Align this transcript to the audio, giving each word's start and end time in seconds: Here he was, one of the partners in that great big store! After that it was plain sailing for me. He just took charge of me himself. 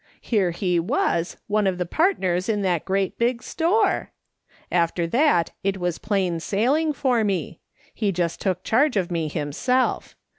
Here 0.21 0.49
he 0.49 0.79
was, 0.79 1.37
one 1.45 1.67
of 1.67 1.77
the 1.77 1.85
partners 1.85 2.49
in 2.49 2.63
that 2.63 2.85
great 2.85 3.19
big 3.19 3.43
store! 3.43 4.09
After 4.71 5.05
that 5.05 5.51
it 5.63 5.77
was 5.77 5.99
plain 5.99 6.39
sailing 6.39 6.91
for 6.91 7.23
me. 7.23 7.59
He 7.93 8.11
just 8.11 8.41
took 8.41 8.63
charge 8.63 8.97
of 8.97 9.11
me 9.11 9.27
himself. 9.27 10.15